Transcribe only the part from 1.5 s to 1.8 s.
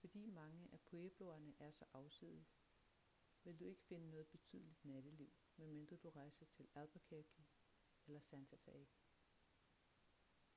er